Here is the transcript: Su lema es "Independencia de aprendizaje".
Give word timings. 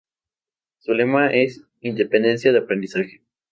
Su 0.79 0.95
lema 0.95 1.27
es 1.31 1.61
"Independencia 1.81 2.51
de 2.51 2.57
aprendizaje". 2.57 3.21